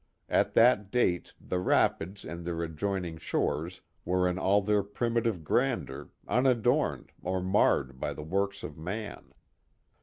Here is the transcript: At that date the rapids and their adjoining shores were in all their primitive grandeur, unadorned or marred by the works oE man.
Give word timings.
At 0.29 0.55
that 0.55 0.89
date 0.89 1.31
the 1.39 1.59
rapids 1.59 2.25
and 2.25 2.43
their 2.43 2.63
adjoining 2.63 3.17
shores 3.19 3.81
were 4.03 4.27
in 4.27 4.39
all 4.39 4.59
their 4.63 4.81
primitive 4.81 5.43
grandeur, 5.43 6.09
unadorned 6.27 7.11
or 7.21 7.39
marred 7.39 7.99
by 7.99 8.13
the 8.13 8.23
works 8.23 8.63
oE 8.63 8.71
man. 8.71 9.31